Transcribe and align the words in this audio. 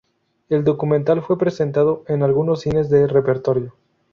El 0.49 0.63
documental 0.63 1.21
fue 1.21 1.37
presentado 1.37 2.03
en 2.07 2.23
algunos 2.23 2.61
cines 2.61 2.89
de 2.89 3.05
repertorio. 3.05 3.75